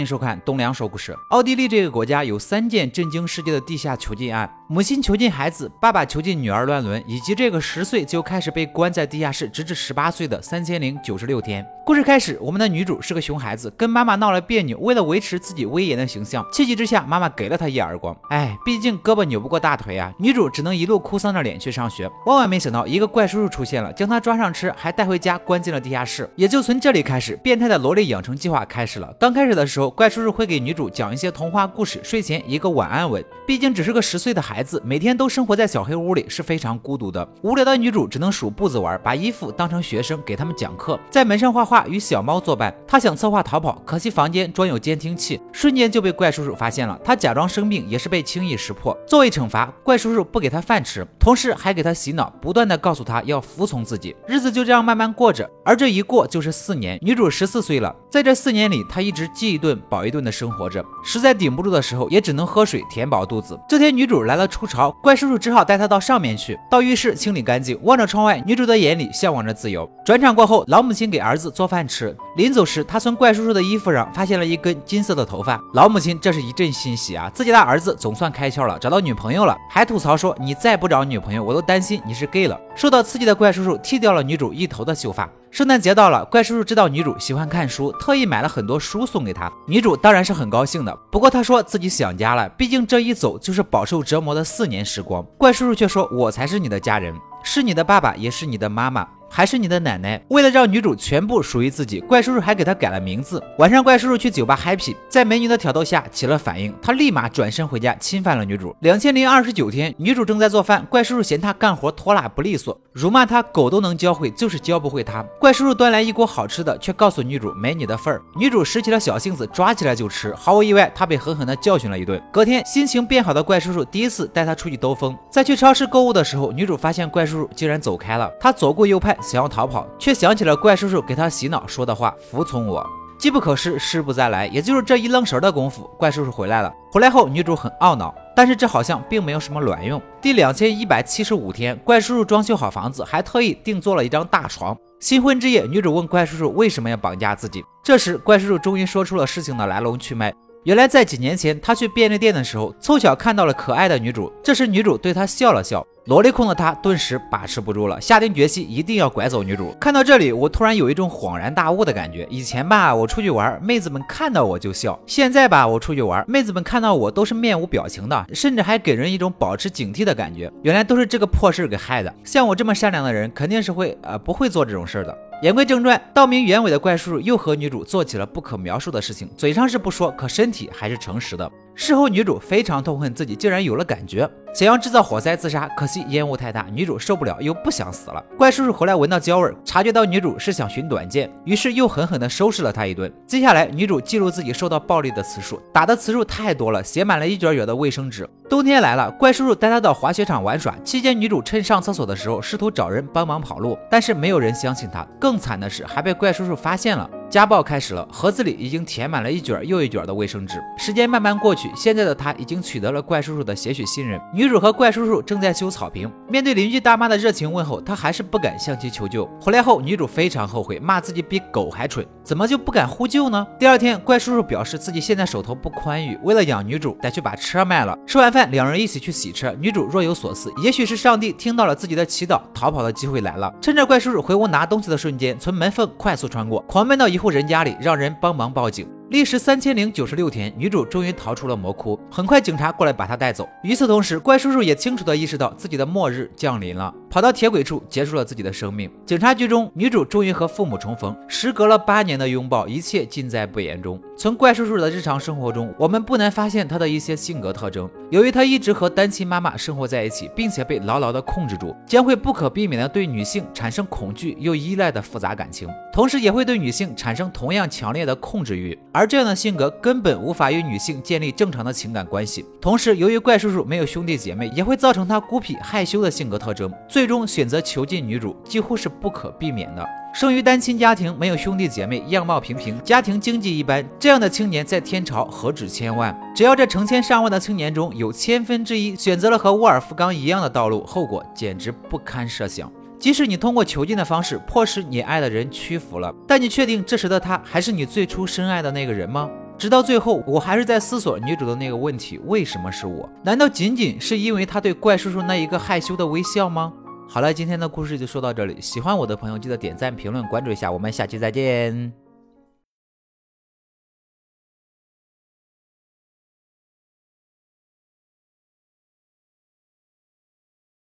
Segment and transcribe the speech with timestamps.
[0.00, 1.14] 欢迎收看东梁说故事。
[1.28, 11.66] 奥地利这个国家有三件震惊世界的地下囚禁案：母亲囚禁孩子，爸爸囚禁女儿乱伦，以及这个十岁就开始被关在地下室，直至十八岁的三千零九十六天。
[11.84, 18.16] 故事开始，我们的女主是个熊孩子，跟妈妈闹了别扭，为了维持自己威严的形象，气急之下，妈妈给了她一耳光。
[18.28, 22.08] 哎，毕竟胳膊扭不过大腿啊，女主只能一路哭丧着脸去上学。
[22.24, 26.30] 万万没想到，一个怪叔叔出现了，将她抓上车，还带回家，关进了地下室。
[26.36, 29.12] 也就从这里开始，变态的萝莉养成计划开始了。
[29.18, 33.24] 刚开始的时候，怪叔叔会给女主讲一些童话故事，睡前一个晚安吻。
[33.44, 37.26] 毕竟只是个十岁的孩孩子，每天都生活在小黑屋里，是非常孤独的。
[37.40, 42.70] 无聊的女主只能数步子玩，把衣服当成学生给他们讲课，在门上画画，与小猫作伴。
[42.86, 47.00] 她想策划逃跑，可惜房间装有监听器，瞬间就被怪叔叔发现了。
[47.02, 48.94] 她假装生病，也是被轻易识破。
[49.06, 54.14] 作为惩罚，怪叔叔不给她饭吃，同时还给她洗脑，不断的告诉她要服从自己。
[54.26, 56.96] 日子就这样慢慢过着，而这一过就是四年。
[57.02, 60.20] 女主十四岁了，在这四年里，她一直饥一顿饱一顿。
[60.20, 63.58] 的生活着，实在顶不住的时候，也只能喝水填饱肚子。
[63.66, 67.78] 这天，女主来了初潮，怪叔叔只好带她到上面去，到浴室清理干净。
[67.84, 69.90] 望着窗外，女主的眼里向往着自由。
[70.04, 75.62] 转场过后，老母亲给儿子做饭吃，临走时，他从怪叔叔的衣服上发现了一根金色的头发。
[75.74, 85.28] 老母亲这是一阵欣喜啊，自己的儿子总算开窍了，找到女朋友了，还吐槽说：“你再不找女朋友，我都担心你是 gay 了。”受到刺激的怪叔叔剃掉了女主一头的秀发。
[85.50, 89.52] 圣诞节到了，怪叔叔知道女主喜欢看书，特意买了很多书送给她。
[89.66, 95.22] 女主当然是很高兴的，不过她说自己想家了，毕竟这一走就是饱受折磨的四年时光。
[95.36, 100.20] 怪叔叔却说：“我才是你的家人，是你的爸爸，也是你的妈妈。”还是你的奶奶。
[100.28, 103.42] 为了让女主全部属于自己，怪叔叔还给她改了名字。
[103.58, 108.74] 晚上，怪叔叔去酒吧 happy，在美女的挑逗下起了反应，他立马转身回家侵犯了女主。
[108.80, 115.22] 两千零二十九天，女主正在做饭，怪叔叔嫌她干活拖拉不利索，辱骂她狗都能教会，就是教不会她。
[115.38, 118.20] 怪叔叔端来一锅好吃的，却告诉女主没你的份儿。
[118.36, 120.34] 女主拾起了小性子，抓起来就吃。
[120.34, 122.20] 毫无意外，她被狠狠地教训了一顿。
[122.32, 125.16] 隔天，心情变好的怪叔叔第一次带她出去兜风。
[125.30, 129.16] 在去超市购物的时候，女主发现怪叔叔竟然走开了，她左顾右盼。
[129.20, 132.84] 想要逃跑，却想起了怪叔叔给他洗脑说的话：“服从我，
[133.18, 136.72] 机不可失，失不再来。”也就是这一愣神的功夫，怪叔叔回来了。
[136.92, 140.00] 回来后，女主很懊恼，但是这好像并没有什么卵用。
[140.20, 144.76] 第两千一百七十五天，怪叔叔装修好房子，还特意定做了一张大床。
[144.98, 147.64] 新婚之夜，女主问怪叔叔为什么要绑架自己。
[147.82, 150.32] 这时，怪叔叔终于说出了事情的来龙去脉。
[150.64, 154.30] 原来在几年前，他去便利店的时候，凑巧看到了可爱的女主。
[154.42, 155.86] 这时，女主对他笑了笑。
[156.04, 159.74] 萝莉控的他顿时把持不住了，下定决心一定要拐走女主。
[159.80, 162.26] 看到这里，我突然有一种恍然大悟的感觉。
[162.28, 170.52] 以前吧，我出去玩，妹子们看到我就笑；现在吧，我出去玩，妹子们看到我都是面无表情的，甚至还给人一种保持警惕的感觉。
[170.62, 172.12] 原来都是这个破事给害的。
[172.22, 175.16] 像我这么善良的人，肯定是会呃不会做这种事的。
[175.42, 181.50] 言归正传，道明原委的怪叔叔又和女主做起了不可描述的事情，嘴上是不说，可身体还是诚实的。
[181.82, 188.22] 事后，女主非常痛恨自己竟然有了感觉，想要制造火灾自杀，可惜烟雾太大，女主受不了，又不想死了。
[188.36, 193.10] 怪叔叔回来闻到焦味，察觉到女主是想寻短见，于是又狠狠地收拾了她一顿。
[193.26, 198.28] 接下来，女主记录自己受到暴力的次数，打的次数太多了，写满了一卷卷的卫生纸。
[198.46, 205.02] 冬天来了，怪叔叔带她到滑雪场玩耍，期间女主趁上厕所的时候试图找人帮忙跑路，但是没有人相信她。
[205.18, 207.08] 更惨的是，还被怪叔叔发现了。
[207.30, 210.60] 家暴开始了，盒子里已经填满了一卷又一卷的卫生纸。
[210.76, 214.20] 时间慢慢过去，现在的他已经取得了怪叔叔的些许信任。
[214.34, 219.30] 女主和怪叔叔正在修草坪，面对邻居大妈的热情问候，他还是不敢向其求救。
[219.40, 223.46] 回来后，女主非常后悔，骂自己比狗还蠢，怎么就不敢呼救呢？
[223.60, 227.96] 第二天，怪叔叔表示自己现在手头不宽裕，为了养女主，得去把车卖了。
[228.08, 229.54] 吃完饭，两人一起去洗车。
[229.60, 233.54] 女主若有所思，也许是上帝听到了自己的祈祷，逃跑的机会来了。
[233.60, 237.19] 趁着怪叔叔回屋拿东西的瞬间，从门缝快速穿过，狂奔到一。
[237.20, 238.88] 户人家里，让人帮忙报警。
[239.10, 241.98] 历时三千零九十六天，女主终于逃出了魔窟。
[242.08, 243.48] 很快，警察过来把她带走。
[243.64, 248.88] 与此同时，怪叔叔也清楚地意识到自己的末日降临了，跑到铁轨处结束了自己的生命。
[249.04, 251.12] 警察局中，女主终于和父母重逢。
[251.26, 254.00] 时隔了八年的拥抱，一切尽在不言中。
[254.16, 257.90] 从怪叔叔的日常生活中，我们不难发现他的一些性格特征。
[258.10, 268.78] 由于他一直和单亲妈妈生活在一起，并且被牢牢地控制住，将会不可避免地对女性产生恐惧又依赖的复杂感情，同时也会对女性产生同样强烈的控制欲。
[268.92, 272.44] 而而这样的性格根本无法与女性建立正常的情感关系。
[272.60, 279.88] 同时，由于怪叔叔没有兄弟姐妹，也会造成他孤僻害羞的性格特征，最终选择囚禁女主，几乎是不可避免的。
[280.12, 286.14] 生于单亲家庭，没有兄弟姐妹，样貌平平，家庭经济一般，这样的青年在天朝何止千万？
[286.36, 292.70] 只要这成千上万的青年中有千分之一选择了和沃尔夫冈一样的道路，后果简直不堪设想。
[293.00, 299.28] 即使你通过囚禁的方式迫使你爱的人屈服了，但你确定这时的他还是你最初深爱的那个人吗？
[299.56, 303.08] 直到最后，我还是在思索女主的那个问题：为什么是我？
[303.22, 306.72] 难道仅仅是因为他对怪叔叔那一个害羞的微笑吗？
[307.08, 308.56] 好了，今天的故事就说到这里。
[308.60, 310.70] 喜欢我的朋友，记得点赞、评论、关注一下。
[310.70, 311.99] 我们下期再见。